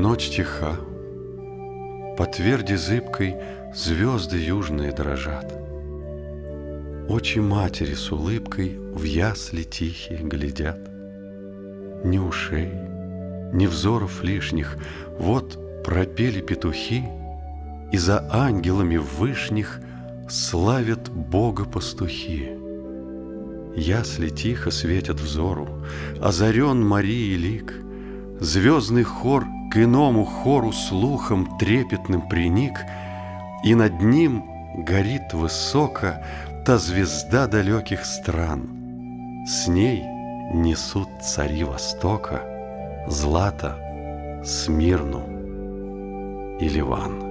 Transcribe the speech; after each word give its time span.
Ночь 0.00 0.30
тиха, 0.30 0.76
по 2.16 2.24
тверди 2.24 2.74
зыбкой 2.76 3.34
Звезды 3.74 4.36
южные 4.36 4.92
дрожат. 4.92 5.52
Очи 7.08 7.40
матери 7.40 7.94
с 7.94 8.12
улыбкой 8.12 8.78
В 8.78 9.02
ясли 9.02 9.64
тихие 9.64 10.20
глядят. 10.20 10.78
Ни 12.04 12.18
ушей, 12.18 12.70
ни 13.52 13.66
взоров 13.66 14.22
лишних, 14.22 14.78
Вот 15.18 15.58
пропели 15.84 16.42
петухи, 16.42 17.02
И 17.90 17.98
за 17.98 18.24
ангелами 18.30 18.98
вышних 18.98 19.80
Славят 20.28 21.10
Бога 21.10 21.64
пастухи. 21.64 22.50
Ясли 23.74 24.28
тихо 24.28 24.70
светят 24.70 25.18
взору, 25.18 25.84
Озарен 26.20 26.86
Марии 26.86 27.34
лик, 27.34 27.74
Звездный 28.38 29.02
хор 29.02 29.44
к 29.70 29.76
иному 29.76 30.24
хору 30.24 30.72
Слухом 30.72 31.58
трепетным 31.58 32.28
приник, 32.28 32.84
И 33.64 33.74
над 33.74 34.00
ним 34.00 34.44
горит 34.74 35.32
высоко 35.32 36.14
Та 36.64 36.78
звезда 36.78 37.46
далеких 37.46 38.04
стран. 38.04 39.44
С 39.46 39.68
ней 39.68 40.04
несут 40.52 41.08
цари 41.22 41.64
Востока 41.64 42.42
Злато, 43.06 44.42
Смирну 44.44 45.22
и 46.60 46.68
Ливан. 46.68 47.27